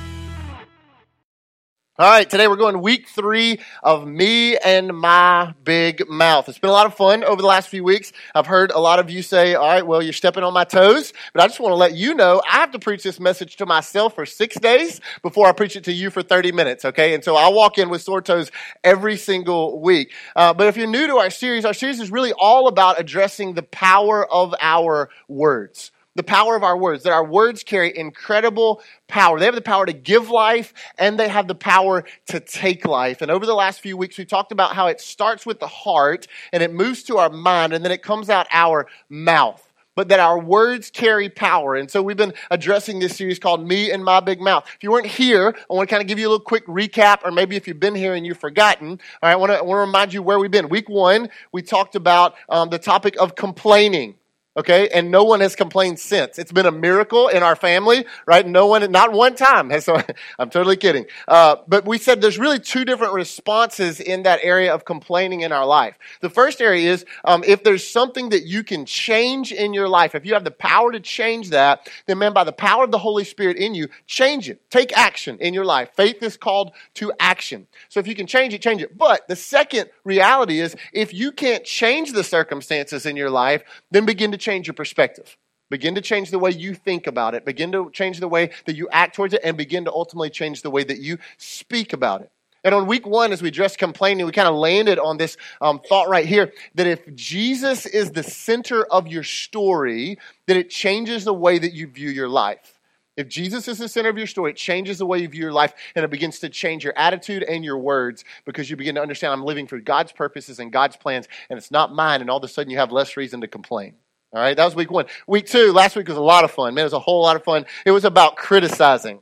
[2.00, 6.48] All right, today we're going week three of Me and My Big Mouth.
[6.48, 8.12] It's been a lot of fun over the last few weeks.
[8.36, 11.12] I've heard a lot of you say, all right, well, you're stepping on my toes,
[11.32, 13.66] but I just want to let you know I have to preach this message to
[13.66, 17.14] myself for six days before I preach it to you for 30 minutes, okay?
[17.14, 18.52] And so I walk in with sore toes
[18.84, 20.12] every single week.
[20.36, 23.54] Uh, but if you're new to our series, our series is really all about addressing
[23.54, 28.82] the power of our words the power of our words, that our words carry incredible
[29.06, 29.38] power.
[29.38, 33.22] They have the power to give life and they have the power to take life.
[33.22, 36.26] And over the last few weeks, we talked about how it starts with the heart
[36.52, 39.64] and it moves to our mind and then it comes out our mouth.
[39.94, 41.76] But that our words carry power.
[41.76, 44.64] And so we've been addressing this series called Me and My Big Mouth.
[44.74, 47.20] If you weren't here, I want to kind of give you a little quick recap,
[47.24, 49.62] or maybe if you've been here and you've forgotten, all right, I want to, I
[49.62, 50.68] want to remind you where we've been.
[50.68, 54.14] Week one, we talked about um, the topic of complaining
[54.58, 54.88] okay?
[54.88, 56.38] And no one has complained since.
[56.38, 58.46] It's been a miracle in our family, right?
[58.46, 59.68] No one, not one time.
[59.80, 60.02] So
[60.38, 61.06] I'm totally kidding.
[61.28, 65.52] Uh, but we said there's really two different responses in that area of complaining in
[65.52, 65.96] our life.
[66.20, 70.16] The first area is um, if there's something that you can change in your life,
[70.16, 72.98] if you have the power to change that, then man, by the power of the
[72.98, 74.68] Holy Spirit in you, change it.
[74.70, 75.90] Take action in your life.
[75.94, 77.68] Faith is called to action.
[77.88, 78.98] So if you can change it, change it.
[78.98, 84.04] But the second reality is if you can't change the circumstances in your life, then
[84.04, 85.36] begin to change your perspective.
[85.70, 87.44] Begin to change the way you think about it.
[87.44, 90.62] Begin to change the way that you act towards it, and begin to ultimately change
[90.62, 92.30] the way that you speak about it.
[92.64, 95.80] And on week one, as we addressed complaining, we kind of landed on this um,
[95.88, 101.24] thought right here that if Jesus is the center of your story, that it changes
[101.24, 102.78] the way that you view your life.
[103.16, 105.52] If Jesus is the center of your story, it changes the way you view your
[105.52, 109.02] life and it begins to change your attitude and your words because you begin to
[109.02, 112.20] understand I'm living for God's purposes and God's plans and it's not mine.
[112.20, 113.94] And all of a sudden you have less reason to complain.
[114.32, 115.06] All right, that was week one.
[115.26, 116.74] Week two, last week was a lot of fun.
[116.74, 117.64] Man, it was a whole lot of fun.
[117.86, 119.20] It was about criticizing.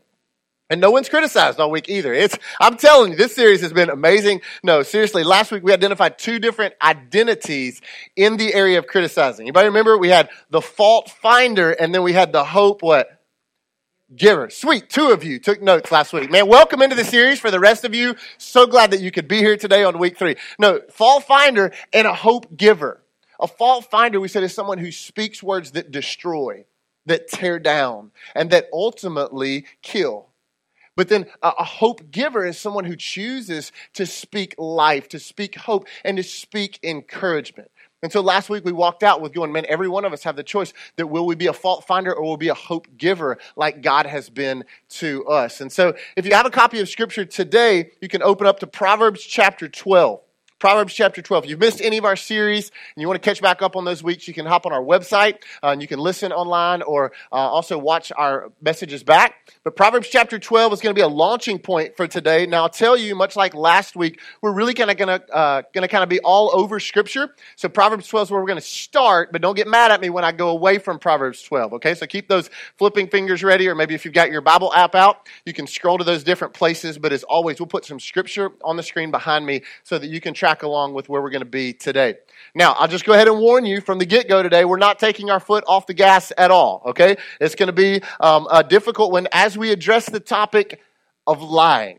[0.68, 2.12] And no one's criticized all week either.
[2.12, 4.40] It's, I'm telling you, this series has been amazing.
[4.64, 7.80] No, seriously, last week we identified two different identities
[8.16, 9.44] in the area of criticizing.
[9.44, 9.96] Anybody remember?
[9.96, 13.08] We had the fault finder and then we had the hope what?
[14.14, 14.50] Giver.
[14.50, 14.90] Sweet.
[14.90, 16.32] Two of you took notes last week.
[16.32, 18.16] Man, welcome into the series for the rest of you.
[18.38, 20.34] So glad that you could be here today on week three.
[20.58, 23.00] No, fault finder and a hope giver.
[23.40, 26.64] A fault finder, we said, is someone who speaks words that destroy,
[27.06, 30.28] that tear down, and that ultimately kill.
[30.96, 35.86] But then a, hope giver is someone who chooses to speak life, to speak hope,
[36.04, 37.70] and to speak encouragement.
[38.02, 40.36] And so last week we walked out with going, man, every one of us have
[40.36, 43.38] the choice that will we be a fault finder or will be a hope giver
[43.56, 45.60] like God has been to us.
[45.60, 48.66] And so if you have a copy of scripture today, you can open up to
[48.66, 50.20] Proverbs chapter 12.
[50.58, 51.44] Proverbs chapter 12.
[51.44, 53.84] If you've missed any of our series and you want to catch back up on
[53.84, 57.12] those weeks, you can hop on our website uh, and you can listen online or
[57.30, 59.52] uh, also watch our messages back.
[59.64, 62.46] But Proverbs chapter 12 is going to be a launching point for today.
[62.46, 65.62] Now, I'll tell you, much like last week, we're really kind of going to uh,
[65.74, 67.28] going to kind of be all over Scripture.
[67.56, 70.08] So Proverbs 12 is where we're going to start, but don't get mad at me
[70.08, 71.74] when I go away from Proverbs 12.
[71.74, 74.94] Okay, so keep those flipping fingers ready, or maybe if you've got your Bible app
[74.94, 76.96] out, you can scroll to those different places.
[76.96, 80.18] But as always, we'll put some Scripture on the screen behind me so that you
[80.22, 82.14] can track along with where we're going to be today.
[82.54, 85.00] Now, I'll just go ahead and warn you from the get go today, we're not
[85.00, 87.16] taking our foot off the gas at all, okay?
[87.40, 90.80] It's going to be um, a difficult one as we address the topic
[91.26, 91.98] of lying.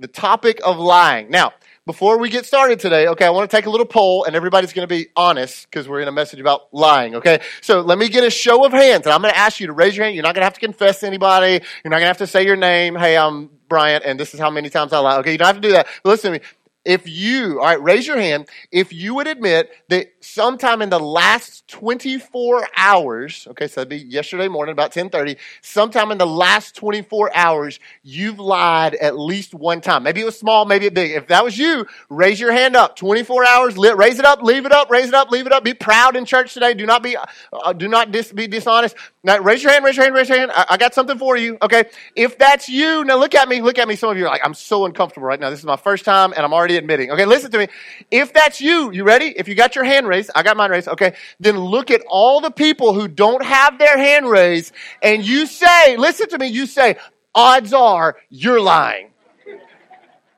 [0.00, 1.30] The topic of lying.
[1.30, 1.52] Now,
[1.86, 4.72] before we get started today, okay, I want to take a little poll and everybody's
[4.72, 7.42] going to be honest because we're in a message about lying, okay?
[7.60, 9.72] So let me get a show of hands and I'm going to ask you to
[9.72, 10.16] raise your hand.
[10.16, 11.64] You're not going to have to confess to anybody.
[11.84, 12.96] You're not going to have to say your name.
[12.96, 15.18] Hey, I'm Bryant and this is how many times I lie.
[15.18, 15.86] Okay, you don't have to do that.
[16.02, 16.44] But listen to me
[16.84, 20.98] if you, all right, raise your hand, if you would admit that sometime in the
[20.98, 26.74] last 24 hours, okay, so that'd be yesterday morning, about 1030, sometime in the last
[26.76, 30.02] 24 hours, you've lied at least one time.
[30.02, 31.12] Maybe it was small, maybe it big.
[31.12, 32.96] If that was you, raise your hand up.
[32.96, 35.62] 24 hours, raise it up, leave it up, raise it up, leave it up.
[35.62, 36.74] Be proud in church today.
[36.74, 37.16] Do not be,
[37.52, 38.96] uh, do not dis- be dishonest.
[39.22, 40.50] Now, raise your hand, raise your hand, raise your hand.
[40.54, 41.84] I, I got something for you, okay?
[42.16, 43.96] If that's you, now look at me, look at me.
[43.96, 45.50] Some of you are like, I'm so uncomfortable right now.
[45.50, 47.10] This is my first time and I'm already admitting.
[47.10, 47.68] Okay, listen to me.
[48.10, 49.26] If that's you, you ready?
[49.36, 52.40] If you got your hand raised, I got mine raised, okay, then look at all
[52.40, 54.72] the people who don't have their hand raised
[55.02, 56.96] and you say, listen to me, you say,
[57.34, 59.10] odds are you're lying.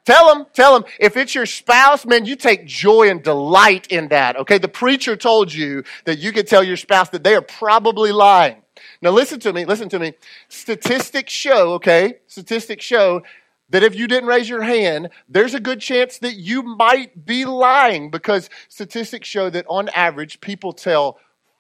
[0.04, 4.08] Tell them, tell them, if it's your spouse, man, you take joy and delight in
[4.08, 4.56] that, okay?
[4.58, 8.62] The preacher told you that you could tell your spouse that they are probably lying.
[9.02, 10.14] Now listen to me, listen to me.
[10.48, 13.22] Statistics show, okay, statistics show
[13.70, 17.44] that if you didn't raise your hand, there's a good chance that you might be
[17.44, 21.18] lying because statistics show that on average, people tell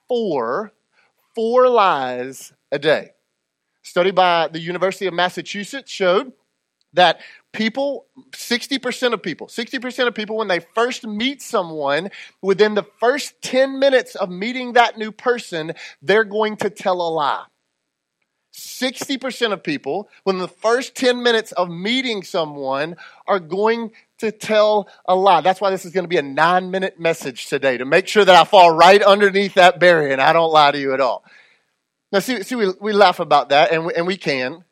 [0.08, 0.72] four,
[1.34, 3.10] four lies a day.
[3.10, 6.32] A Study by the University of Massachusetts showed
[6.92, 7.20] that
[7.52, 12.10] people, 60% of people, 60% of people, when they first meet someone,
[12.42, 17.10] within the first 10 minutes of meeting that new person, they're going to tell a
[17.10, 17.44] lie.
[18.56, 24.88] 60% of people, within the first 10 minutes of meeting someone, are going to tell
[25.04, 25.42] a lie.
[25.42, 28.24] That's why this is going to be a nine minute message today to make sure
[28.24, 31.22] that I fall right underneath that barrier and I don't lie to you at all.
[32.12, 34.64] Now, see, see we, we laugh about that, and we, and we can.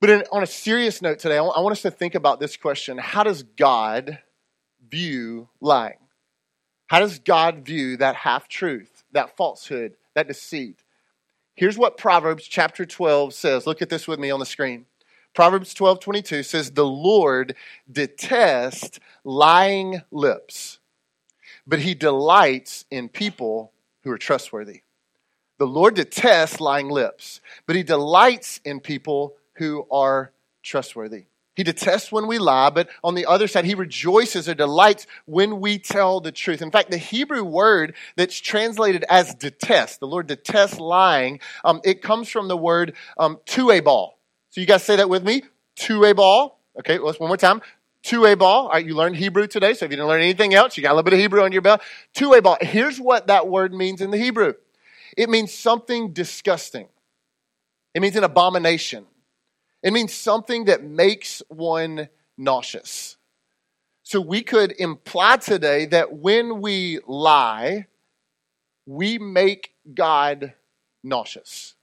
[0.00, 2.38] But in, on a serious note today, I want, I want us to think about
[2.38, 4.18] this question How does God
[4.90, 5.98] view lying?
[6.88, 10.83] How does God view that half truth, that falsehood, that deceit?
[11.54, 13.66] Here's what Proverbs chapter 12 says.
[13.66, 14.86] Look at this with me on the screen.
[15.34, 17.54] Proverbs 12 22 says, The Lord
[17.90, 20.78] detests lying lips,
[21.66, 23.72] but he delights in people
[24.02, 24.82] who are trustworthy.
[25.58, 31.26] The Lord detests lying lips, but he delights in people who are trustworthy.
[31.54, 35.60] He detests when we lie, but on the other side, he rejoices or delights when
[35.60, 36.62] we tell the truth.
[36.62, 42.02] In fact, the Hebrew word that's translated as detest, the Lord detests lying, um, it
[42.02, 43.38] comes from the word um,
[43.84, 44.18] ball.
[44.50, 45.42] So you guys say that with me?
[45.76, 46.60] To a ball.
[46.78, 47.62] Okay, let's one more time.
[48.04, 48.66] To a ball.
[48.66, 50.90] All right, you learned Hebrew today, so if you didn't learn anything else, you got
[50.90, 51.80] a little bit of Hebrew on your belt.
[52.42, 52.58] ball.
[52.60, 54.54] Here's what that word means in the Hebrew
[55.16, 56.88] it means something disgusting,
[57.94, 59.06] it means an abomination.
[59.84, 62.08] It means something that makes one
[62.38, 63.18] nauseous.
[64.02, 67.86] So we could imply today that when we lie,
[68.86, 70.54] we make God
[71.02, 71.74] nauseous.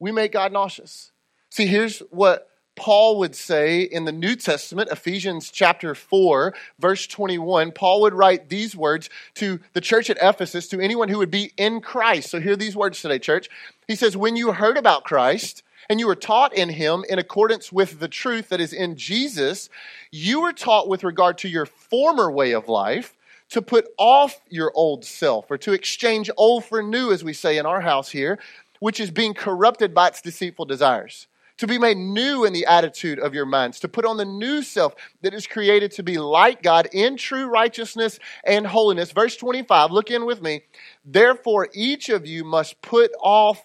[0.00, 1.12] We make God nauseous.
[1.50, 7.72] See, here's what Paul would say in the New Testament, Ephesians chapter 4, verse 21.
[7.72, 11.52] Paul would write these words to the church at Ephesus, to anyone who would be
[11.58, 12.30] in Christ.
[12.30, 13.50] So hear these words today, church.
[13.86, 17.72] He says, When you heard about Christ, and you were taught in him in accordance
[17.72, 19.70] with the truth that is in Jesus,
[20.10, 23.16] you were taught with regard to your former way of life
[23.50, 27.56] to put off your old self or to exchange old for new, as we say
[27.56, 28.38] in our house here,
[28.80, 31.26] which is being corrupted by its deceitful desires.
[31.56, 34.62] To be made new in the attitude of your minds, to put on the new
[34.62, 39.10] self that is created to be like God in true righteousness and holiness.
[39.10, 40.62] Verse 25, look in with me.
[41.04, 43.64] Therefore, each of you must put off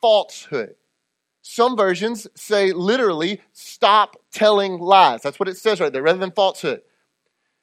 [0.00, 0.74] falsehood
[1.50, 5.22] some versions say literally, stop telling lies.
[5.22, 6.82] That's what it says right there, rather than falsehood.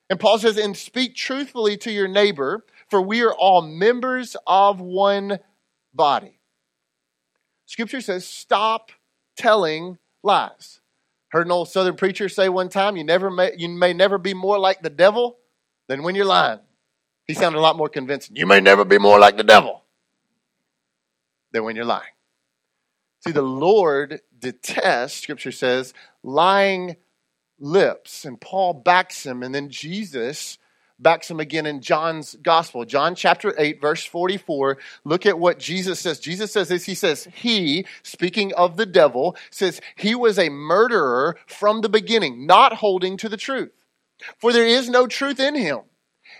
[0.09, 4.81] And Paul says, and speak truthfully to your neighbor, for we are all members of
[4.81, 5.39] one
[5.93, 6.41] body.
[7.65, 8.91] Scripture says, stop
[9.37, 10.81] telling lies.
[11.29, 14.33] Heard an old southern preacher say one time, you, never may, you may never be
[14.33, 15.37] more like the devil
[15.87, 16.59] than when you're lying.
[17.25, 18.35] He sounded a lot more convincing.
[18.35, 19.85] You may never be more like the devil
[21.53, 22.03] than when you're lying.
[23.27, 25.93] See, the Lord detests, Scripture says,
[26.23, 26.97] lying
[27.59, 28.25] lips.
[28.25, 30.57] And Paul backs him, and then Jesus
[30.99, 32.85] backs him again in John's gospel.
[32.85, 34.77] John chapter 8, verse 44.
[35.03, 36.19] Look at what Jesus says.
[36.19, 36.85] Jesus says this.
[36.85, 42.47] He says, He, speaking of the devil, says, He was a murderer from the beginning,
[42.47, 43.71] not holding to the truth.
[44.39, 45.81] For there is no truth in him.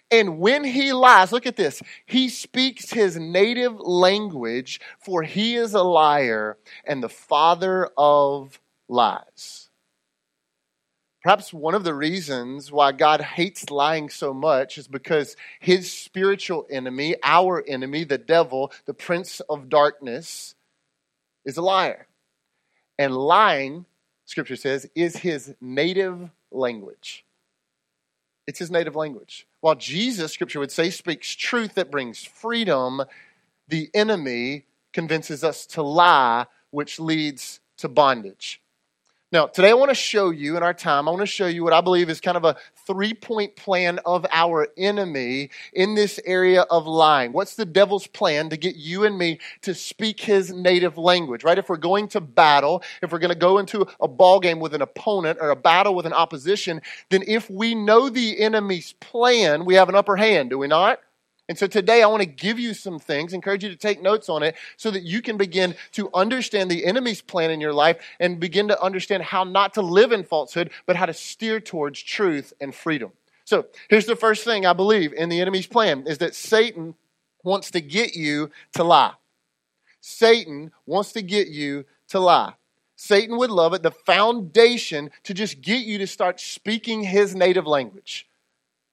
[0.09, 5.73] And when he lies, look at this, he speaks his native language, for he is
[5.73, 9.69] a liar and the father of lies.
[11.23, 16.65] Perhaps one of the reasons why God hates lying so much is because his spiritual
[16.69, 20.55] enemy, our enemy, the devil, the prince of darkness,
[21.43, 22.07] is a liar.
[22.97, 23.85] And lying,
[24.23, 27.25] scripture says, is his native language.
[28.47, 29.45] It's his native language.
[29.59, 33.03] While Jesus, scripture would say, speaks truth that brings freedom,
[33.67, 38.61] the enemy convinces us to lie, which leads to bondage.
[39.29, 41.61] Now, today I want to show you in our time, I want to show you
[41.61, 42.55] what I believe is kind of a
[42.85, 47.33] three point plan of our enemy in this area of lying.
[47.33, 51.57] What's the devil's plan to get you and me to speak his native language, right?
[51.57, 54.73] If we're going to battle, if we're going to go into a ball game with
[54.73, 59.65] an opponent or a battle with an opposition, then if we know the enemy's plan,
[59.65, 61.01] we have an upper hand, do we not?
[61.49, 64.27] And so today I want to give you some things, encourage you to take notes
[64.27, 67.97] on it so that you can begin to understand the enemy's plan in your life
[68.19, 72.01] and begin to understand how not to live in falsehood, but how to steer towards
[72.01, 73.11] truth and freedom.
[73.45, 76.95] So here's the first thing I believe in the enemy's plan is that Satan
[77.43, 79.13] wants to get you to lie.
[80.01, 82.53] Satan wants to get you to lie.
[82.97, 87.67] Satan would love it, the foundation to just get you to start speaking his native
[87.67, 88.26] language.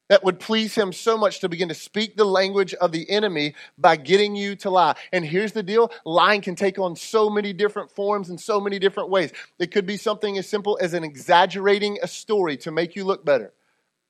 [0.09, 3.55] That would please him so much to begin to speak the language of the enemy
[3.79, 4.97] by getting you to lie.
[5.13, 8.79] And here's the deal lying can take on so many different forms in so many
[8.79, 9.33] different ways.
[9.59, 13.25] It could be something as simple as an exaggerating a story to make you look
[13.25, 13.53] better.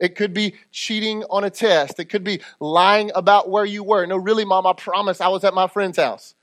[0.01, 2.01] It could be cheating on a test.
[2.01, 4.05] It could be lying about where you were.
[4.07, 6.35] No, really, mom, I promise I was at my friend's house.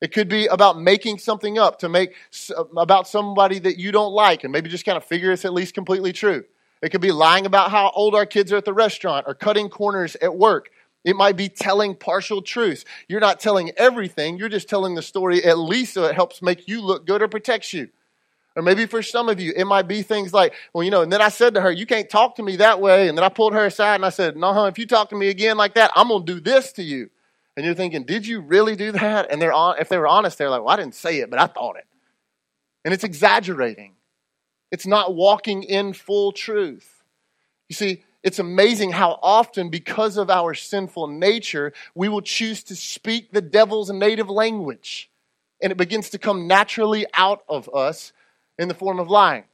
[0.00, 2.14] It could be about making something up to make
[2.56, 5.52] uh, about somebody that you don't like and maybe just kind of figure it's at
[5.52, 6.44] least completely true.
[6.82, 9.68] It could be lying about how old our kids are at the restaurant or cutting
[9.68, 10.70] corners at work.
[11.04, 12.84] It might be telling partial truths.
[13.08, 16.68] You're not telling everything, you're just telling the story at least so it helps make
[16.68, 17.88] you look good or protects you.
[18.56, 21.12] Or maybe for some of you, it might be things like, well, you know, and
[21.12, 23.08] then I said to her, you can't talk to me that way.
[23.08, 25.16] And then I pulled her aside and I said, no, huh, if you talk to
[25.16, 27.10] me again like that, I'm going to do this to you.
[27.56, 29.30] And you're thinking, did you really do that?
[29.30, 31.38] And they're on, if they were honest, they're like, well, I didn't say it, but
[31.38, 31.86] I thought it.
[32.84, 33.94] And it's exaggerating.
[34.70, 37.02] It's not walking in full truth.
[37.68, 42.76] You see, it's amazing how often, because of our sinful nature, we will choose to
[42.76, 45.10] speak the devil's native language.
[45.62, 48.12] And it begins to come naturally out of us
[48.58, 49.44] in the form of lying.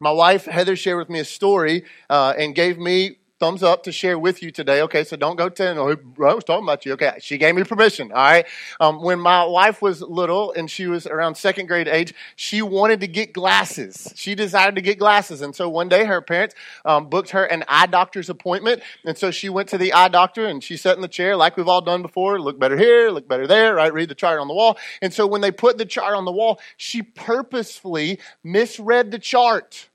[0.00, 3.92] My wife, Heather, shared with me a story uh, and gave me thumbs up to
[3.92, 4.80] share with you today.
[4.82, 6.94] Okay, so don't go telling, oh, I was talking about you.
[6.94, 8.12] Okay, she gave me permission.
[8.12, 8.46] All right.
[8.80, 13.00] Um, when my wife was little and she was around second grade age, she wanted
[13.00, 14.12] to get glasses.
[14.16, 15.42] She desired to get glasses.
[15.42, 18.82] And so one day her parents um, booked her an eye doctor's appointment.
[19.04, 21.56] And so she went to the eye doctor and she sat in the chair like
[21.56, 23.92] we've all done before look better here, look better there, right?
[23.92, 24.78] Read the chart on the wall.
[25.02, 29.88] And so when they put the chart on the wall, she purposefully misread the chart.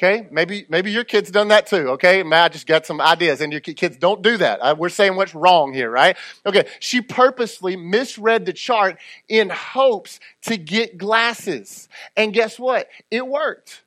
[0.00, 1.88] Okay, maybe maybe your kid's done that too.
[1.90, 4.60] Okay, I just got some ideas, and your kids don't do that.
[4.60, 6.16] Uh, we're saying what's wrong here, right?
[6.46, 12.86] Okay, she purposely misread the chart in hopes to get glasses, and guess what?
[13.10, 13.82] It worked.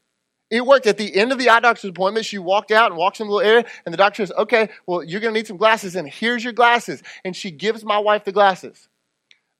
[0.49, 0.85] It worked.
[0.85, 3.33] At the end of the eye doctor's appointment, she walked out and walks in the
[3.33, 6.09] little area, and the doctor says, "Okay, well, you're going to need some glasses, and
[6.09, 8.89] here's your glasses." And she gives my wife the glasses.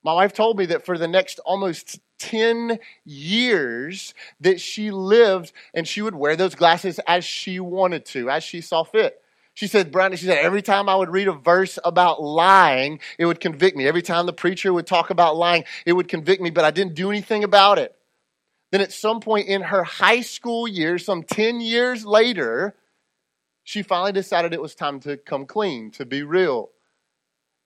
[0.04, 5.86] My wife told me that for the next almost 10 years that she lived and
[5.86, 9.20] she would wear those glasses as she wanted to, as she saw fit.
[9.54, 13.26] She said, Bryant, she said, every time I would read a verse about lying, it
[13.26, 13.86] would convict me.
[13.86, 16.94] Every time the preacher would talk about lying, it would convict me, but I didn't
[16.94, 17.94] do anything about it.
[18.70, 22.74] Then at some point in her high school years, some 10 years later,
[23.64, 26.70] she finally decided it was time to come clean, to be real.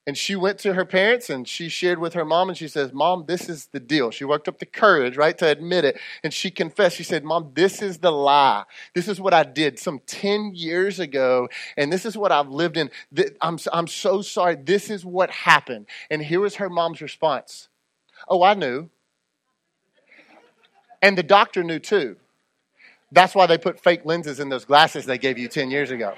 [0.07, 2.93] And she went to her parents and she shared with her mom and she says,
[2.93, 4.09] Mom, this is the deal.
[4.09, 5.99] She worked up the courage, right, to admit it.
[6.23, 6.95] And she confessed.
[6.95, 8.63] She said, Mom, this is the lie.
[8.95, 11.49] This is what I did some 10 years ago.
[11.75, 12.89] And this is what I've lived in.
[13.41, 14.55] I'm, I'm so sorry.
[14.55, 15.87] This is what happened.
[16.09, 17.67] And here was her mom's response
[18.29, 18.89] Oh, I knew.
[21.01, 22.15] And the doctor knew too.
[23.11, 26.15] That's why they put fake lenses in those glasses they gave you 10 years ago.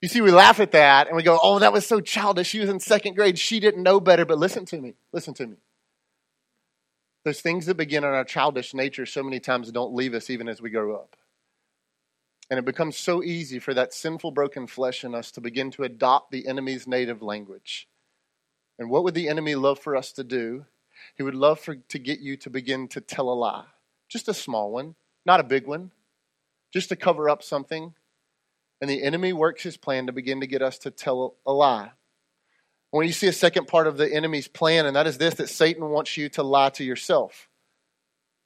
[0.00, 2.48] You see, we laugh at that and we go, oh, that was so childish.
[2.48, 3.38] She was in second grade.
[3.38, 4.24] She didn't know better.
[4.24, 4.94] But listen to me.
[5.12, 5.56] Listen to me.
[7.24, 10.48] Those things that begin in our childish nature so many times don't leave us even
[10.48, 11.16] as we grow up.
[12.48, 15.82] And it becomes so easy for that sinful, broken flesh in us to begin to
[15.82, 17.88] adopt the enemy's native language.
[18.78, 20.64] And what would the enemy love for us to do?
[21.16, 23.66] He would love for, to get you to begin to tell a lie.
[24.08, 24.94] Just a small one,
[25.26, 25.90] not a big one.
[26.72, 27.94] Just to cover up something
[28.80, 31.90] and the enemy works his plan to begin to get us to tell a lie.
[32.90, 35.48] When you see a second part of the enemy's plan, and that is this that
[35.48, 37.48] Satan wants you to lie to yourself.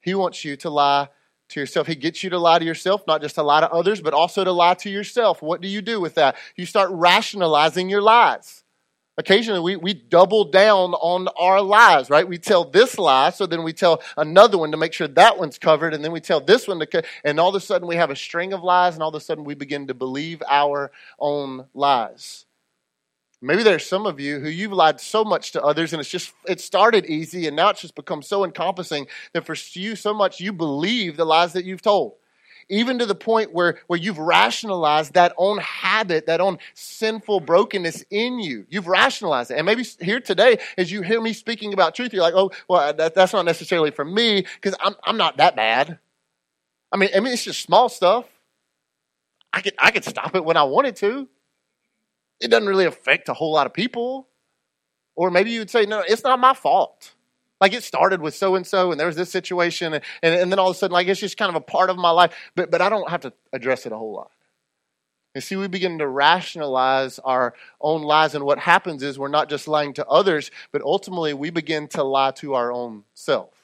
[0.01, 1.09] He wants you to lie
[1.51, 1.87] to yourself.
[1.87, 4.43] He gets you to lie to yourself, not just to lie to others, but also
[4.43, 5.43] to lie to yourself.
[5.43, 6.37] What do you do with that?
[6.57, 8.62] You start rationalizing your lies.
[9.19, 12.27] Occasionally, we, we double down on our lies, right?
[12.27, 15.59] We tell this lie, so then we tell another one to make sure that one's
[15.59, 18.11] covered, and then we tell this one to, and all of a sudden we have
[18.11, 21.67] a string of lies, and all of a sudden we begin to believe our own
[21.75, 22.47] lies.
[23.43, 26.33] Maybe there's some of you who you've lied so much to others, and it's just,
[26.49, 30.41] it started easy, and now it's just become so encompassing that for you, so much
[30.41, 32.15] you believe the lies that you've told
[32.73, 38.03] even to the point where, where you've rationalized that own habit, that own sinful brokenness
[38.11, 38.65] in you.
[38.71, 39.59] You've rationalized it.
[39.59, 42.81] And maybe here today, as you hear me speaking about truth, you're like, oh, well,
[42.81, 45.99] uh, that, that's not necessarily for me because I'm, I'm not that bad.
[46.91, 48.25] I mean, I mean, it's just small stuff.
[49.53, 51.29] I could, I could stop it when I wanted to.
[52.41, 54.29] It doesn't really affect a whole lot of people.
[55.15, 57.13] Or maybe you would say, no, it's not my fault.
[57.63, 60.51] Like it started with so and so, and there was this situation, and, and, and
[60.51, 62.35] then all of a sudden, like it's just kind of a part of my life,
[62.57, 64.33] but, but I don't have to address it a whole lot.
[65.37, 68.35] And see, we begin to rationalize our own lies.
[68.35, 72.03] And what happens is we're not just lying to others, but ultimately we begin to
[72.03, 73.55] lie to our own self.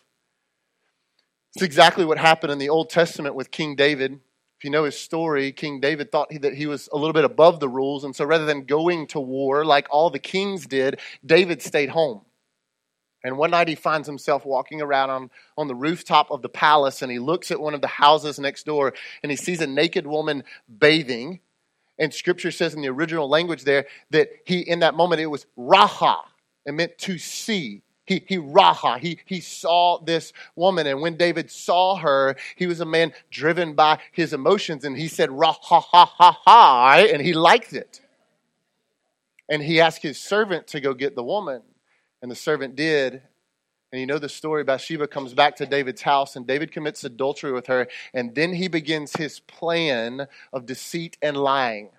[1.56, 4.12] It's exactly what happened in the Old Testament with King David.
[4.12, 7.58] If you know his story, King David thought that he was a little bit above
[7.58, 8.04] the rules.
[8.04, 12.20] And so rather than going to war like all the kings did, David stayed home.
[13.24, 17.02] And one night he finds himself walking around on, on the rooftop of the palace
[17.02, 20.06] and he looks at one of the houses next door and he sees a naked
[20.06, 20.44] woman
[20.78, 21.40] bathing.
[21.98, 25.46] And scripture says in the original language there that he, in that moment, it was
[25.58, 26.18] raha.
[26.64, 27.82] It meant to see.
[28.06, 29.00] He, he raha.
[29.00, 30.86] He, he saw this woman.
[30.86, 34.84] And when David saw her, he was a man driven by his emotions.
[34.84, 37.04] And he said, raha ha ha ha.
[37.12, 38.00] And he liked it.
[39.48, 41.62] And he asked his servant to go get the woman.
[42.22, 43.22] And the servant did.
[43.90, 47.52] And you know the story Bathsheba comes back to David's house, and David commits adultery
[47.52, 47.88] with her.
[48.12, 51.90] And then he begins his plan of deceit and lying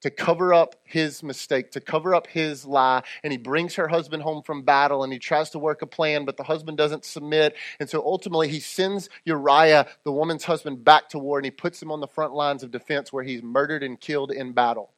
[0.00, 3.02] to cover up his mistake, to cover up his lie.
[3.24, 6.24] And he brings her husband home from battle and he tries to work a plan,
[6.24, 7.56] but the husband doesn't submit.
[7.80, 11.82] And so ultimately, he sends Uriah, the woman's husband, back to war and he puts
[11.82, 14.92] him on the front lines of defense where he's murdered and killed in battle.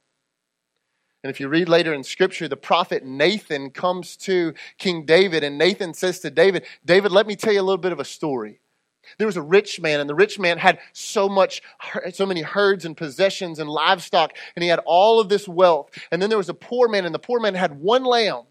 [1.23, 5.59] And if you read later in scripture, the prophet Nathan comes to King David, and
[5.59, 8.61] Nathan says to David, David, let me tell you a little bit of a story.
[9.19, 11.63] There was a rich man, and the rich man had so much,
[12.13, 15.91] so many herds and possessions and livestock, and he had all of this wealth.
[16.11, 18.45] And then there was a poor man, and the poor man had one lamb.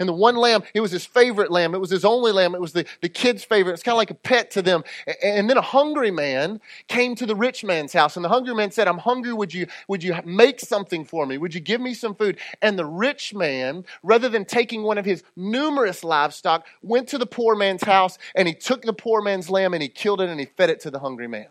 [0.00, 1.74] And the one lamb, it was his favorite lamb.
[1.74, 2.54] It was his only lamb.
[2.54, 3.74] It was the, the kid's favorite.
[3.74, 4.82] It's kind of like a pet to them.
[5.22, 8.16] And then a hungry man came to the rich man's house.
[8.16, 9.34] And the hungry man said, I'm hungry.
[9.34, 11.36] Would you, would you make something for me?
[11.36, 12.38] Would you give me some food?
[12.62, 17.26] And the rich man, rather than taking one of his numerous livestock, went to the
[17.26, 20.40] poor man's house and he took the poor man's lamb and he killed it and
[20.40, 21.48] he fed it to the hungry man.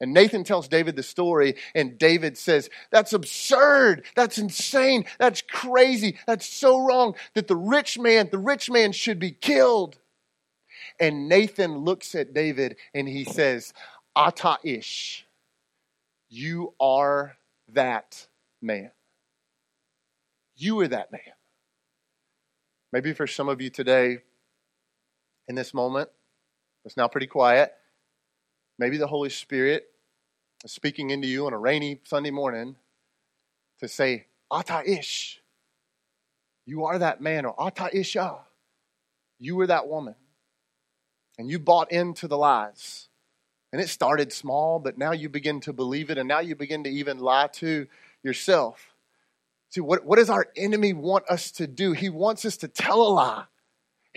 [0.00, 4.04] And Nathan tells David the story, and David says, That's absurd.
[4.14, 5.04] That's insane.
[5.18, 6.18] That's crazy.
[6.26, 9.98] That's so wrong that the rich man, the rich man should be killed.
[11.00, 13.72] And Nathan looks at David and he says,
[14.14, 15.26] Ata ish,
[16.28, 17.36] you are
[17.72, 18.26] that
[18.62, 18.90] man.
[20.56, 21.20] You are that man.
[22.92, 24.18] Maybe for some of you today,
[25.46, 26.08] in this moment,
[26.84, 27.72] it's now pretty quiet
[28.78, 29.88] Maybe the Holy Spirit
[30.64, 32.76] is speaking into you on a rainy Sunday morning
[33.80, 35.40] to say, Ata ish.
[36.64, 38.38] You are that man, or Ata isha.
[39.38, 40.14] You were that woman.
[41.38, 43.08] And you bought into the lies.
[43.72, 46.84] And it started small, but now you begin to believe it, and now you begin
[46.84, 47.86] to even lie to
[48.22, 48.94] yourself.
[49.70, 51.92] See, what, what does our enemy want us to do?
[51.92, 53.44] He wants us to tell a lie.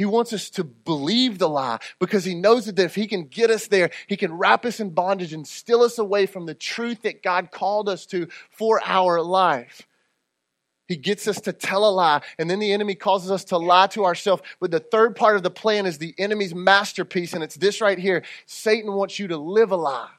[0.01, 3.51] He wants us to believe the lie because he knows that if he can get
[3.51, 7.03] us there, he can wrap us in bondage and steal us away from the truth
[7.03, 9.87] that God called us to for our life.
[10.87, 13.85] He gets us to tell a lie, and then the enemy causes us to lie
[13.89, 14.41] to ourselves.
[14.59, 17.99] But the third part of the plan is the enemy's masterpiece, and it's this right
[17.99, 20.09] here Satan wants you to live a lie.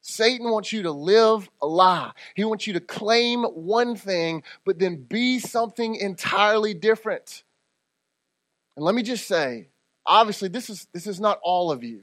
[0.00, 2.10] Satan wants you to live a lie.
[2.34, 7.44] He wants you to claim one thing, but then be something entirely different.
[8.76, 9.68] And let me just say,
[10.06, 12.02] obviously, this is, this is not all of you,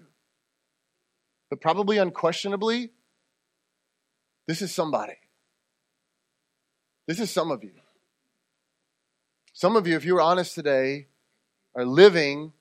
[1.50, 2.92] but probably unquestionably,
[4.48, 5.18] this is somebody.
[7.08, 7.72] This is some of you.
[9.54, 11.08] Some of you, if you're honest today,
[11.76, 12.54] are living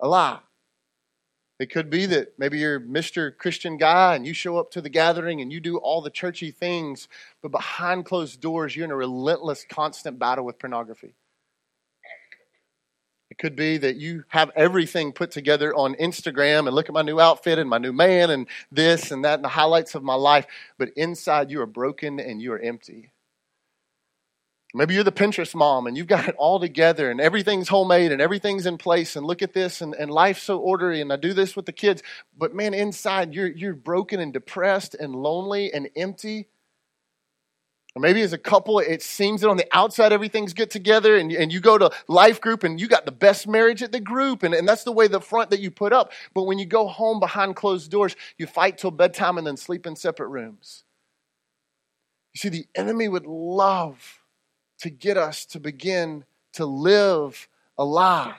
[0.00, 0.40] a lie.
[1.58, 3.36] It could be that maybe you're Mr.
[3.36, 6.50] Christian guy and you show up to the gathering and you do all the churchy
[6.50, 7.08] things,
[7.42, 11.14] but behind closed doors, you're in a relentless, constant battle with pornography.
[13.36, 17.02] It could be that you have everything put together on Instagram and look at my
[17.02, 20.14] new outfit and my new man and this and that and the highlights of my
[20.14, 20.46] life,
[20.78, 23.12] but inside you are broken and you are empty.
[24.74, 28.22] Maybe you're the Pinterest mom and you've got it all together and everything's homemade and
[28.22, 31.34] everything's in place and look at this and, and life's so orderly and I do
[31.34, 32.02] this with the kids.
[32.36, 36.48] But man, inside you're, you're broken and depressed and lonely and empty.
[37.96, 41.32] Or maybe as a couple, it seems that on the outside everything's good together, and,
[41.32, 44.42] and you go to life group and you got the best marriage at the group,
[44.42, 46.12] and, and that's the way the front that you put up.
[46.34, 49.86] But when you go home behind closed doors, you fight till bedtime and then sleep
[49.86, 50.84] in separate rooms.
[52.34, 54.20] You see, the enemy would love
[54.80, 58.34] to get us to begin to live a lie.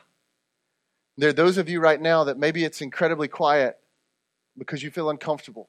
[1.17, 3.79] There are those of you right now that maybe it's incredibly quiet
[4.55, 5.67] because you feel uncomfortable.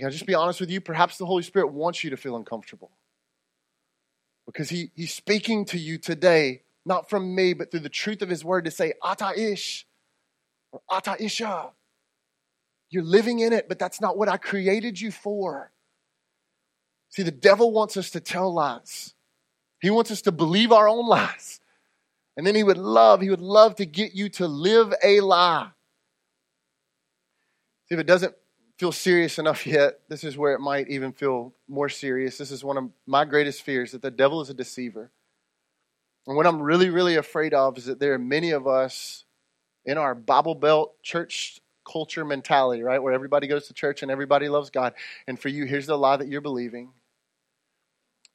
[0.00, 0.80] Can I just be honest with you?
[0.80, 2.90] Perhaps the Holy Spirit wants you to feel uncomfortable.
[4.46, 8.30] Because he, He's speaking to you today, not from me, but through the truth of
[8.30, 9.86] His word to say, Ata ish,
[10.72, 11.72] or Ata isha.
[12.88, 15.70] You're living in it, but that's not what I created you for.
[17.10, 19.12] See, the devil wants us to tell lies.
[19.82, 21.60] He wants us to believe our own lies.
[22.38, 25.68] And then he would love, he would love to get you to live a lie.
[27.86, 28.34] See, if it doesn't
[28.80, 32.38] feel serious enough yet, this is where it might even feel more serious.
[32.38, 35.10] This is one of my greatest fears that the devil is a deceiver.
[36.26, 39.26] And what I'm really, really afraid of is that there are many of us
[39.84, 43.02] in our Bible Belt church culture mentality, right?
[43.02, 44.94] Where everybody goes to church and everybody loves God.
[45.26, 46.88] And for you, here's the lie that you're believing.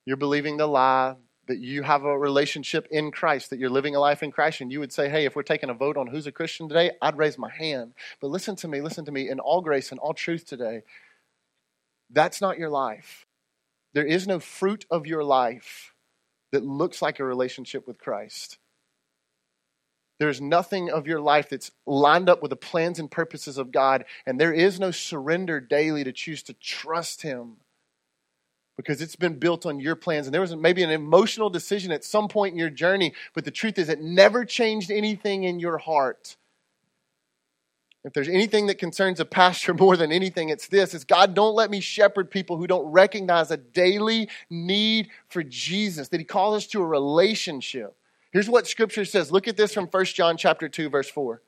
[0.06, 1.16] You're believing the lie
[1.48, 4.72] that you have a relationship in Christ, that you're living a life in Christ, and
[4.72, 7.18] you would say, Hey, if we're taking a vote on who's a Christian today, I'd
[7.18, 7.94] raise my hand.
[8.22, 10.84] But listen to me, listen to me, in all grace and all truth today,
[12.10, 13.26] that's not your life.
[13.94, 15.94] There is no fruit of your life
[16.52, 18.58] that looks like a relationship with Christ.
[20.20, 24.06] There's nothing of your life that's lined up with the plans and purposes of God,
[24.26, 27.58] and there is no surrender daily to choose to trust Him
[28.78, 30.28] because it's been built on your plans.
[30.28, 33.52] And there was maybe an emotional decision at some point in your journey, but the
[33.52, 36.36] truth is, it never changed anything in your heart.
[38.04, 41.56] If there's anything that concerns a pastor more than anything, it's this: is God don't
[41.56, 46.56] let me shepherd people who don't recognize a daily need for Jesus, that He calls
[46.56, 47.96] us to a relationship.
[48.32, 49.32] Here's what Scripture says.
[49.32, 51.42] Look at this from 1 John chapter 2, verse 4.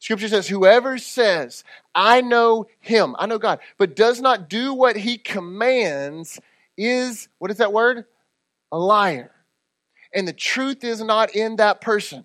[0.00, 1.62] Scripture says, Whoever says,
[1.94, 6.40] I know him, I know God, but does not do what he commands
[6.76, 8.06] is, what is that word?
[8.72, 9.30] A liar.
[10.12, 12.24] And the truth is not in that person.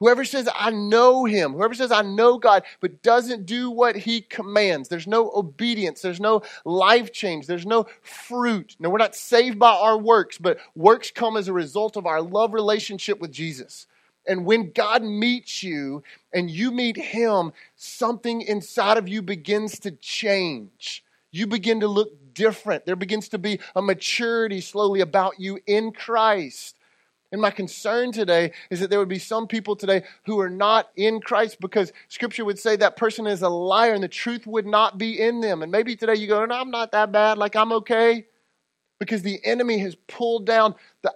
[0.00, 4.20] Whoever says, I know him, whoever says, I know God, but doesn't do what he
[4.22, 8.76] commands, there's no obedience, there's no life change, there's no fruit.
[8.80, 12.20] No, we're not saved by our works, but works come as a result of our
[12.20, 13.86] love relationship with Jesus.
[14.26, 19.90] And when God meets you and you meet him, something inside of you begins to
[19.90, 21.04] change.
[21.30, 22.86] You begin to look different.
[22.86, 26.76] There begins to be a maturity slowly about you in Christ.
[27.32, 30.90] And my concern today is that there would be some people today who are not
[30.94, 34.66] in Christ because Scripture would say that person is a liar and the truth would
[34.66, 35.62] not be in them.
[35.62, 38.26] And maybe today you go, No, I'm not that bad, like I'm okay.
[39.00, 41.12] Because the enemy has pulled down the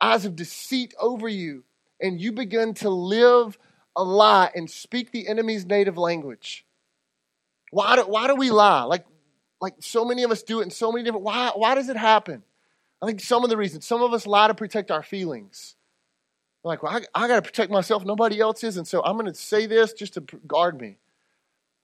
[0.00, 1.62] eyes of deceit over you,
[2.00, 3.58] and you begin to live
[3.96, 6.64] a lie and speak the enemy's native language.
[7.70, 8.82] Why do, why do we lie?
[8.82, 9.04] Like,
[9.60, 11.96] like so many of us do it in so many different why why does it
[11.96, 12.42] happen?
[13.02, 15.76] I think some of the reasons, some of us lie to protect our feelings.
[16.62, 19.26] Like, well, I, I got to protect myself, nobody else is, and so I'm going
[19.26, 20.98] to say this just to guard me.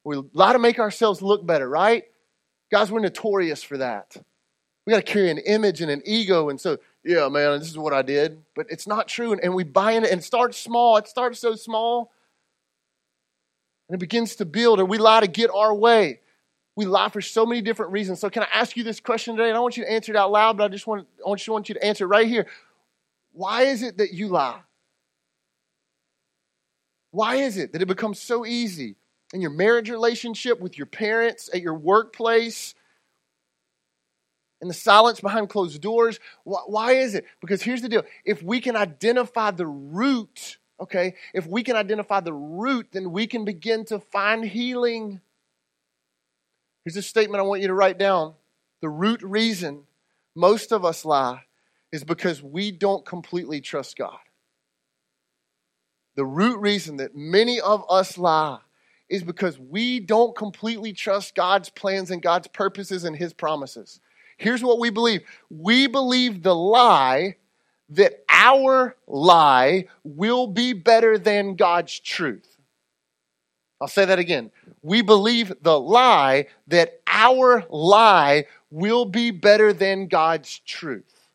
[0.05, 2.05] We lie to make ourselves look better, right?
[2.71, 4.17] Guys, we're notorious for that.
[4.85, 7.79] We got to carry an image and an ego, and so, yeah, man, this is
[7.79, 8.43] what I did.
[8.55, 10.97] But it's not true, and, and we buy in it, and starts small.
[10.97, 12.13] It starts so small,
[13.89, 16.21] and it begins to build, and we lie to get our way
[16.77, 18.21] we lie for so many different reasons.
[18.21, 19.49] So, can I ask you this question today?
[19.49, 21.45] And I want you to answer it out loud, but I just want, I want,
[21.47, 22.47] you, want you to answer it right here.
[23.33, 24.61] Why is it that you lie?
[27.11, 28.97] Why is it that it becomes so easy
[29.33, 32.75] in your marriage relationship, with your parents, at your workplace,
[34.61, 36.19] in the silence behind closed doors?
[36.45, 37.25] Why, why is it?
[37.41, 42.21] Because here's the deal if we can identify the root, okay, if we can identify
[42.21, 45.21] the root, then we can begin to find healing.
[46.85, 48.35] Here's a statement I want you to write down.
[48.81, 49.85] The root reason
[50.35, 51.43] most of us lie
[51.91, 54.19] is because we don't completely trust God.
[56.15, 58.59] The root reason that many of us lie
[59.09, 64.01] is because we don't completely trust God's plans and God's purposes and His promises.
[64.37, 67.37] Here's what we believe we believe the lie
[67.91, 72.57] that our lie will be better than God's truth.
[73.81, 74.51] I'll say that again.
[74.83, 81.29] We believe the lie that our lie will be better than God's truth.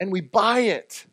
[0.00, 1.06] And we buy it.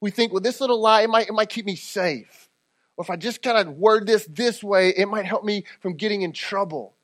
[0.00, 2.48] We think, well, this little lie, it might, it might keep me safe.
[2.96, 5.94] Or if I just kind of word this this way, it might help me from
[5.94, 6.95] getting in trouble.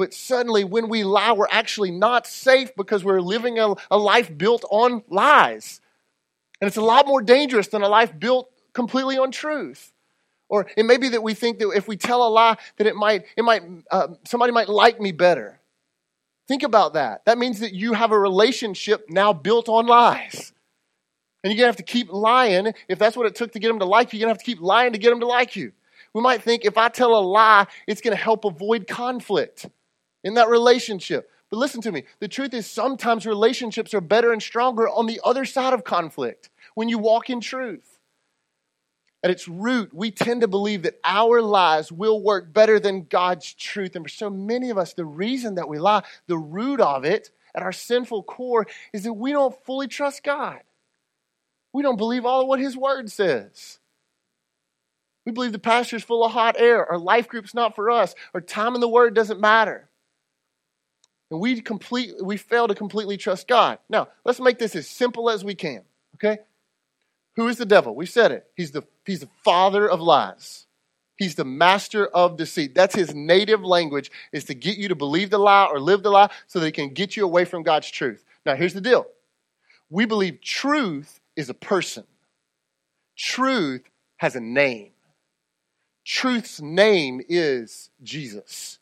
[0.00, 4.34] But suddenly, when we lie, we're actually not safe because we're living a, a life
[4.34, 5.82] built on lies.
[6.58, 9.92] And it's a lot more dangerous than a life built completely on truth.
[10.48, 12.96] Or it may be that we think that if we tell a lie, that it
[12.96, 13.60] might, it might,
[13.90, 15.60] uh, somebody might like me better.
[16.48, 17.26] Think about that.
[17.26, 20.54] That means that you have a relationship now built on lies.
[21.44, 22.72] And you're going to have to keep lying.
[22.88, 24.46] If that's what it took to get them to like you, you're going to have
[24.46, 25.72] to keep lying to get them to like you.
[26.14, 29.66] We might think if I tell a lie, it's going to help avoid conflict
[30.24, 31.30] in that relationship.
[31.50, 32.04] But listen to me.
[32.20, 36.48] The truth is, sometimes relationships are better and stronger on the other side of conflict
[36.74, 37.98] when you walk in truth.
[39.22, 43.52] At its root, we tend to believe that our lies will work better than God's
[43.52, 43.94] truth.
[43.94, 47.30] And for so many of us, the reason that we lie, the root of it,
[47.54, 50.60] at our sinful core, is that we don't fully trust God.
[51.72, 53.78] We don't believe all of what His Word says.
[55.26, 58.40] We believe the pastor's full of hot air, our life group's not for us, our
[58.40, 59.89] time in the Word doesn't matter.
[61.30, 63.78] And we, complete, we fail to completely trust God.
[63.88, 65.82] Now, let's make this as simple as we can,
[66.16, 66.38] okay?
[67.36, 67.94] Who is the devil?
[67.94, 68.46] We said it.
[68.56, 70.66] He's the, he's the father of lies.
[71.16, 72.74] He's the master of deceit.
[72.74, 76.10] That's his native language, is to get you to believe the lie or live the
[76.10, 78.24] lie so that he can get you away from God's truth.
[78.44, 79.06] Now, here's the deal
[79.88, 82.04] we believe truth is a person,
[83.16, 83.82] truth
[84.16, 84.90] has a name.
[86.04, 88.79] Truth's name is Jesus.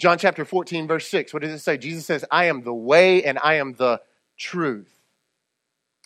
[0.00, 1.76] John chapter 14, verse 6, what does it say?
[1.76, 4.00] Jesus says, I am the way and I am the
[4.38, 4.90] truth,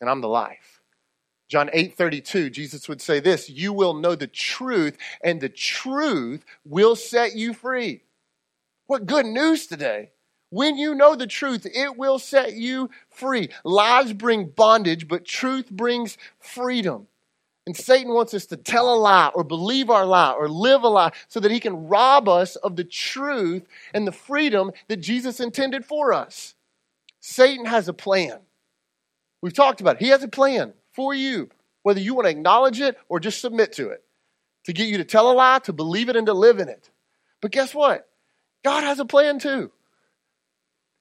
[0.01, 0.81] and I'm the life.
[1.49, 6.45] John 8, 32, Jesus would say this You will know the truth, and the truth
[6.65, 8.03] will set you free.
[8.87, 10.11] What good news today!
[10.51, 13.51] When you know the truth, it will set you free.
[13.63, 17.07] Lies bring bondage, but truth brings freedom.
[17.67, 20.89] And Satan wants us to tell a lie or believe our lie or live a
[20.89, 25.41] lie so that he can rob us of the truth and the freedom that Jesus
[25.41, 26.55] intended for us.
[27.21, 28.39] Satan has a plan.
[29.41, 30.03] We've talked about it.
[30.03, 31.49] He has a plan for you,
[31.83, 34.05] whether you want to acknowledge it or just submit to it,
[34.65, 36.91] to get you to tell a lie, to believe it, and to live in it.
[37.41, 38.09] But guess what?
[38.63, 39.71] God has a plan too.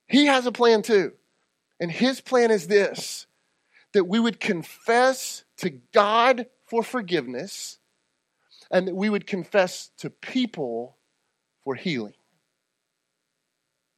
[0.08, 1.14] He has a plan too.
[1.80, 3.28] And his plan is this
[3.94, 7.78] that we would confess to God for forgiveness
[8.72, 10.98] and that we would confess to people
[11.64, 12.16] for healing.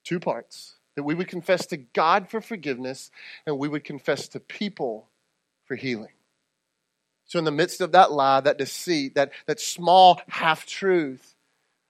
[0.04, 0.76] Two parts.
[0.98, 3.12] That we would confess to God for forgiveness
[3.48, 5.08] and we would confess to people
[5.64, 6.12] for healing.
[7.24, 11.32] So, in the midst of that lie, that deceit, that, that small half truth,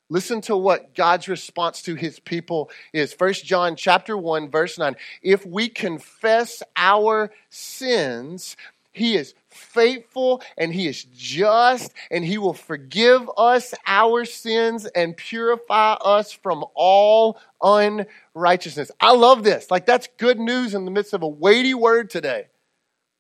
[0.08, 3.12] Listen to what God's response to his people is.
[3.12, 4.96] First John chapter 1 verse 9.
[5.24, 8.56] If we confess our sins,
[8.96, 15.18] he is faithful and he is just and he will forgive us our sins and
[15.18, 18.92] purify us from all unrighteousness.
[19.00, 19.72] I love this.
[19.72, 22.48] Like that's good news in the midst of a weighty word today.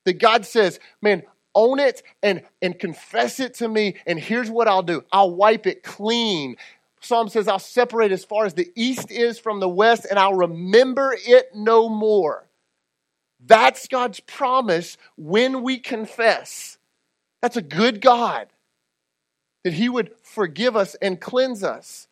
[0.05, 1.23] That God says, man,
[1.55, 5.65] own it and, and confess it to me, and here's what I'll do I'll wipe
[5.65, 6.57] it clean.
[7.01, 10.33] Psalm says, I'll separate as far as the east is from the west, and I'll
[10.33, 12.47] remember it no more.
[13.39, 16.77] That's God's promise when we confess.
[17.41, 18.47] That's a good God,
[19.63, 22.07] that He would forgive us and cleanse us.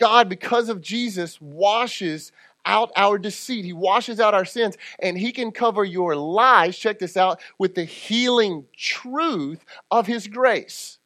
[0.00, 2.32] God, because of Jesus, washes
[2.64, 3.64] out our deceit.
[3.64, 7.74] He washes out our sins, and He can cover your lies, check this out, with
[7.74, 10.98] the healing truth of His grace.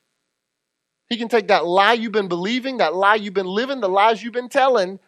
[1.08, 4.22] He can take that lie you've been believing, that lie you've been living, the lies
[4.22, 4.98] you've been telling,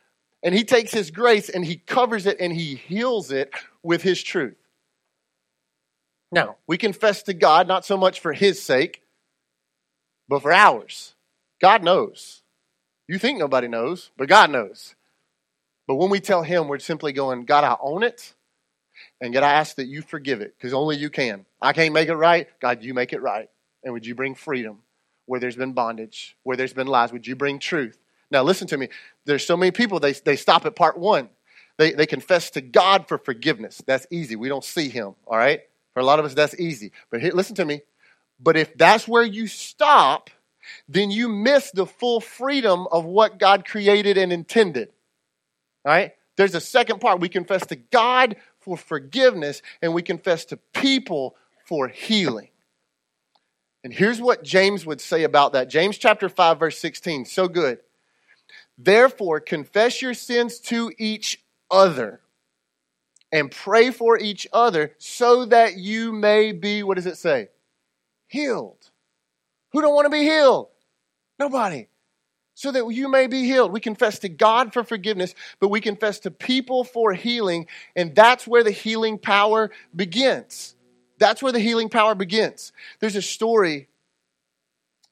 [0.43, 3.53] and He takes His grace and He covers it and He heals it
[3.89, 4.59] with His truth.
[6.31, 9.03] Now, we confess to God not so much for His sake,
[10.29, 11.15] but for ours.
[11.61, 12.43] God knows.
[13.09, 14.95] You think nobody knows, but God knows.
[15.87, 18.35] But when we tell Him, we're simply going, God, I own it.
[19.23, 21.47] And God, I ask that you forgive it because only you can.
[21.63, 22.47] I can't make it right.
[22.61, 23.49] God, you make it right.
[23.83, 24.81] And would you bring freedom
[25.25, 27.11] where there's been bondage, where there's been lies?
[27.13, 27.99] Would you bring truth?
[28.31, 28.89] Now, listen to me.
[29.25, 31.31] There's so many people, they, they stop at part one.
[31.79, 33.81] They, they confess to God for forgiveness.
[33.87, 34.37] That's easy.
[34.37, 35.61] We don't see Him, all right?
[35.95, 36.93] For a lot of us, that's easy.
[37.11, 37.83] But listen to me.
[38.41, 40.31] But if that's where you stop,
[40.89, 44.91] then you miss the full freedom of what God created and intended.
[45.85, 46.13] All right?
[46.37, 47.21] There's a second part.
[47.21, 52.49] We confess to God for forgiveness, and we confess to people for healing.
[53.85, 57.25] And here's what James would say about that James chapter 5, verse 16.
[57.25, 57.79] So good.
[58.77, 62.21] Therefore, confess your sins to each other
[63.31, 67.49] and pray for each other so that you may be, what does it say?
[68.27, 68.91] Healed.
[69.73, 70.69] Who don't want to be healed?
[71.39, 71.89] Nobody
[72.59, 73.71] so that you may be healed.
[73.71, 78.49] We confess to God for forgiveness, but we confess to people for healing, and that's
[78.49, 80.75] where the healing power begins.
[81.19, 82.73] That's where the healing power begins.
[82.99, 83.87] There's a story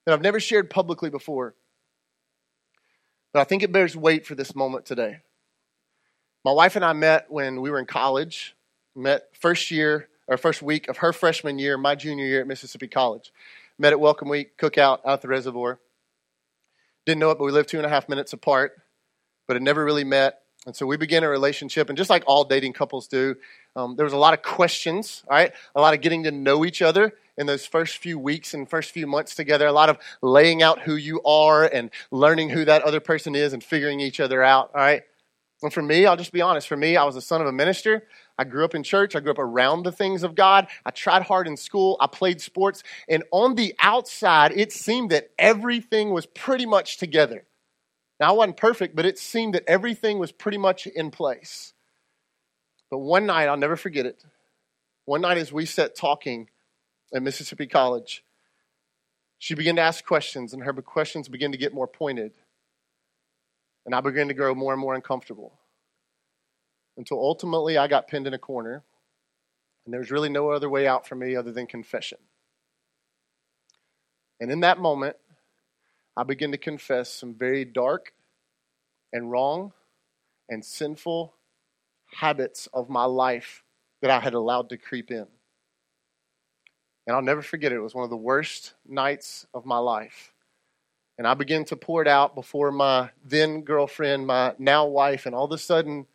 [0.05, 1.55] that I've never shared publicly before,
[3.33, 5.21] but I think it bears weight for this moment today.
[6.47, 8.55] My wife and I met when we were in college,
[8.95, 12.87] met first year or first week of her freshman year, my junior year at Mississippi
[12.87, 13.33] College.
[13.81, 15.81] Met at Welcome Week, cookout out at the reservoir.
[17.05, 18.81] Didn't know it, but we lived two and a half minutes apart,
[19.49, 20.43] but had never really met.
[20.67, 23.35] And so we began a relationship, and just like all dating couples do,
[23.75, 25.51] um, there was a lot of questions, all right?
[25.75, 27.13] A lot of getting to know each other.
[27.39, 30.83] in those first few weeks and first few months together, a lot of laying out
[30.83, 34.71] who you are and learning who that other person is and figuring each other out,
[34.73, 35.03] all right?
[35.63, 37.53] And for me, I'll just be honest, for me, I was the son of a
[37.53, 38.07] minister.
[38.39, 39.17] I grew up in church.
[39.17, 40.69] I grew up around the things of God.
[40.85, 41.97] I tried hard in school.
[41.99, 42.83] I played sports.
[43.09, 47.47] And on the outside, it seemed that everything was pretty much together.
[48.21, 51.73] Now, I wasn't perfect, but it seemed that everything was pretty much in place.
[52.91, 54.23] But one night, I'll never forget it.
[55.07, 56.49] One night, as we sat talking
[57.15, 58.25] at Mississippi College,
[59.39, 62.33] she began to ask questions, and her questions began to get more pointed.
[63.87, 65.59] And I began to grow more and more uncomfortable
[66.97, 68.83] until ultimately I got pinned in a corner,
[69.85, 72.19] and there was really no other way out for me other than confession.
[74.41, 75.17] And in that moment,
[76.17, 78.13] I began to confess some very dark
[79.13, 79.73] and wrong
[80.49, 81.35] and sinful
[82.07, 83.63] habits of my life
[84.03, 85.27] that I had allowed to creep in.
[87.07, 87.77] And I'll never forget it.
[87.77, 90.33] It was one of the worst nights of my life.
[91.19, 95.35] And I began to pour it out before my then girlfriend, my now wife, and
[95.35, 96.07] all of a sudden,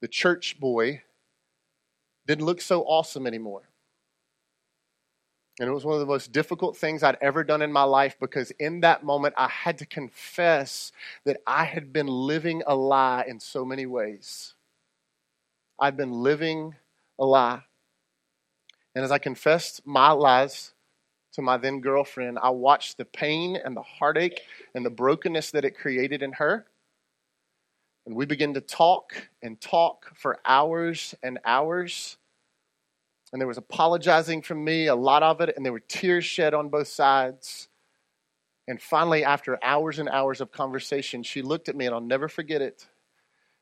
[0.00, 1.02] the church boy
[2.26, 3.62] didn't look so awesome anymore.
[5.58, 8.16] And it was one of the most difficult things I'd ever done in my life
[8.20, 10.92] because in that moment I had to confess
[11.24, 14.54] that I had been living a lie in so many ways.
[15.80, 16.76] I'd been living
[17.18, 17.62] a lie.
[18.94, 20.72] And as I confessed my lies
[21.38, 24.40] to my then girlfriend, I watched the pain and the heartache
[24.74, 26.66] and the brokenness that it created in her.
[28.04, 32.16] And we began to talk and talk for hours and hours.
[33.32, 36.54] And there was apologizing from me, a lot of it, and there were tears shed
[36.54, 37.68] on both sides.
[38.66, 42.26] And finally, after hours and hours of conversation, she looked at me, and I'll never
[42.26, 42.88] forget it.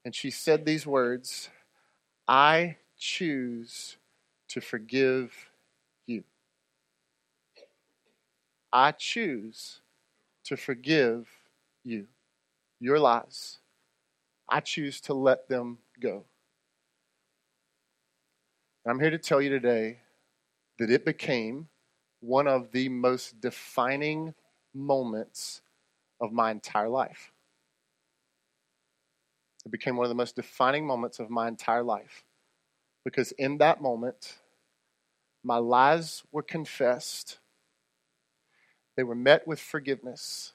[0.02, 1.50] And she said these words
[2.26, 3.98] I choose
[4.48, 5.50] to forgive
[6.06, 6.24] you.
[8.72, 9.80] I choose
[10.44, 11.28] to forgive
[11.84, 12.06] you.
[12.78, 13.58] Your lies.
[14.48, 16.24] I choose to let them go.
[18.84, 20.00] And I'm here to tell you today
[20.78, 21.68] that it became
[22.20, 24.34] one of the most defining
[24.74, 25.62] moments
[26.20, 27.32] of my entire life.
[29.64, 32.24] It became one of the most defining moments of my entire life.
[33.04, 34.38] Because in that moment,
[35.42, 37.38] my lies were confessed,
[38.96, 40.52] they were met with forgiveness,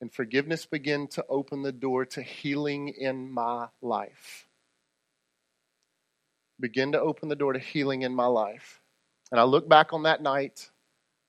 [0.00, 4.46] and forgiveness began to open the door to healing in my life.
[6.60, 8.80] Begin to open the door to healing in my life.
[9.30, 10.70] And I look back on that night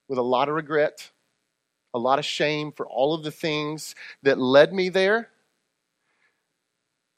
[0.08, 1.12] with a lot of regret,
[1.94, 5.30] a lot of shame for all of the things that led me there.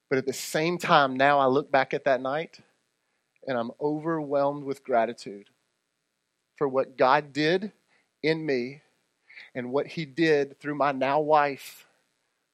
[0.09, 2.59] But at the same time, now I look back at that night
[3.47, 5.49] and I'm overwhelmed with gratitude
[6.57, 7.71] for what God did
[8.23, 8.81] in me
[9.55, 11.86] and what He did through my now wife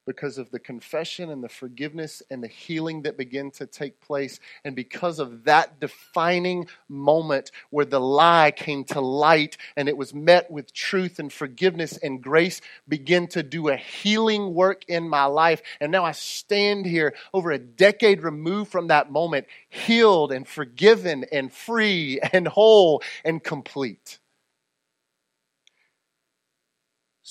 [0.08, 4.40] because of the confession and the forgiveness and the healing that began to take place.
[4.64, 10.14] And because of that defining moment where the lie came to light and it was
[10.14, 15.26] met with truth and forgiveness and grace, began to do a healing work in my
[15.26, 15.62] life.
[15.82, 21.26] And now I stand here over a decade removed from that moment, healed and forgiven
[21.32, 24.20] and free and whole and complete.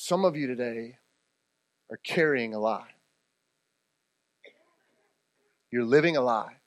[0.08, 0.98] Some of you today
[1.90, 2.90] are carrying a lie.
[5.72, 6.58] You're living a lie.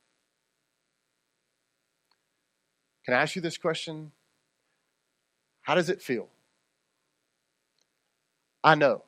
[3.06, 4.12] Can I ask you this question?
[5.62, 6.28] How does it feel?
[8.62, 9.06] I know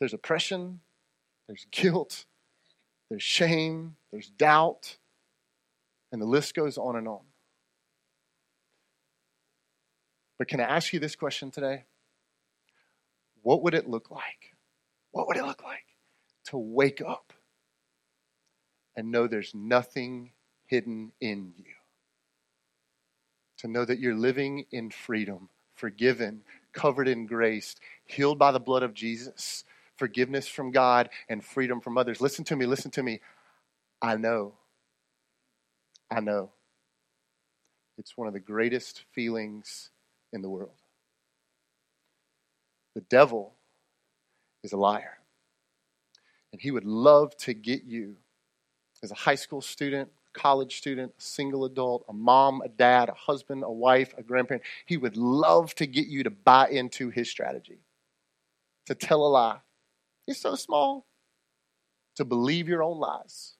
[0.00, 0.80] there's oppression,
[1.46, 2.24] there's guilt,
[3.10, 4.96] there's shame, there's doubt,
[6.10, 7.22] and the list goes on and on.
[10.36, 11.84] But can I ask you this question today?
[13.42, 14.56] What would it look like?
[15.12, 15.84] What would it look like
[16.46, 17.32] to wake up
[18.96, 20.32] and know there's nothing
[20.66, 21.72] hidden in you?
[23.58, 27.76] To know that you're living in freedom, forgiven, covered in grace,
[28.06, 29.64] healed by the blood of Jesus,
[29.96, 32.20] forgiveness from God, and freedom from others.
[32.20, 33.20] Listen to me, listen to me.
[34.00, 34.54] I know.
[36.10, 36.52] I know.
[37.98, 39.90] It's one of the greatest feelings
[40.32, 40.79] in the world.
[42.94, 43.54] The devil
[44.62, 45.18] is a liar.
[46.52, 48.16] And he would love to get you
[49.02, 53.14] as a high school student, college student, a single adult, a mom, a dad, a
[53.14, 54.64] husband, a wife, a grandparent.
[54.86, 57.78] He would love to get you to buy into his strategy,
[58.86, 59.58] to tell a lie.
[60.26, 61.06] It's so small.
[62.16, 63.54] To believe your own lies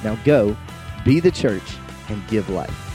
[0.03, 0.57] Now go,
[1.05, 1.77] be the church,
[2.09, 2.86] and give life.